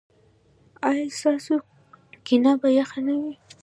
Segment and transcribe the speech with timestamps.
[0.89, 1.55] ایا ستاسو
[2.25, 3.33] کینه به یخه نه وي؟